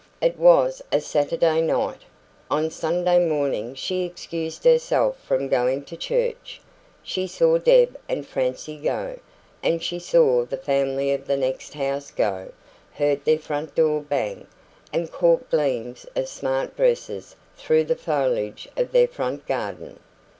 [0.19, 2.01] It was a Saturday night.
[2.49, 6.59] On Sunday morning she excused herself from going to church.
[7.03, 9.19] She saw Deb and Francie go,
[9.61, 12.51] and she saw the family of the next house go
[12.93, 14.47] heard their front door bang,
[14.91, 19.99] and caught gleams of smart dresses through the foliage of their front garden.